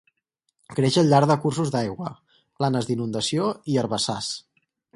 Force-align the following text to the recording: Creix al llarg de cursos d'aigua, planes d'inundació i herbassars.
Creix 0.77 0.95
al 1.01 1.11
llarg 1.11 1.29
de 1.31 1.35
cursos 1.43 1.73
d'aigua, 1.75 2.09
planes 2.61 2.89
d'inundació 2.89 3.51
i 3.75 3.79
herbassars. 3.83 4.35